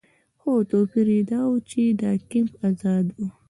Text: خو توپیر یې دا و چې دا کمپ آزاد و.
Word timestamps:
خو 0.39 0.51
توپیر 0.69 1.07
یې 1.15 1.21
دا 1.31 1.41
و 1.47 1.53
چې 1.69 1.81
دا 2.01 2.11
کمپ 2.29 2.53
آزاد 2.69 3.05
و. 3.17 3.25